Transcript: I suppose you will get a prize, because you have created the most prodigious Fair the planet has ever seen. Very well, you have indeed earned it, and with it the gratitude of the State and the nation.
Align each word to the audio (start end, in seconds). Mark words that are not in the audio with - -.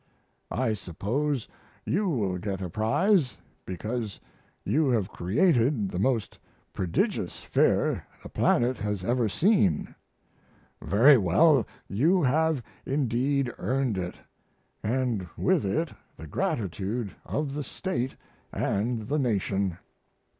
I 0.49 0.73
suppose 0.73 1.47
you 1.85 2.09
will 2.09 2.39
get 2.39 2.59
a 2.59 2.71
prize, 2.71 3.37
because 3.67 4.19
you 4.65 4.89
have 4.89 5.11
created 5.11 5.89
the 5.91 5.99
most 5.99 6.39
prodigious 6.73 7.43
Fair 7.43 8.07
the 8.23 8.29
planet 8.29 8.77
has 8.79 9.03
ever 9.03 9.29
seen. 9.29 9.93
Very 10.81 11.17
well, 11.17 11.67
you 11.87 12.23
have 12.23 12.63
indeed 12.83 13.51
earned 13.59 13.99
it, 13.99 14.15
and 14.83 15.27
with 15.37 15.63
it 15.65 15.93
the 16.17 16.25
gratitude 16.25 17.15
of 17.23 17.53
the 17.53 17.63
State 17.63 18.15
and 18.51 19.01
the 19.03 19.19
nation. 19.19 19.77